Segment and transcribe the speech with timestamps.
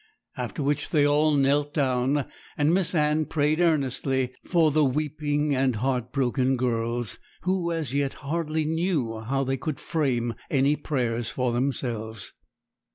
[0.35, 2.25] After which they all knelt down;
[2.57, 8.15] and Miss Anne prayed earnestly for the weeping and heart broken girls, who, as yet,
[8.15, 12.33] hardly knew how they could frame any prayers for themselves.